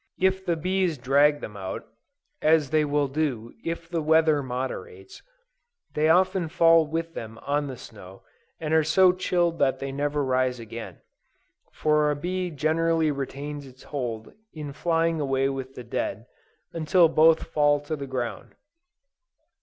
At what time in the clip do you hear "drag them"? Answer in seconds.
0.97-1.55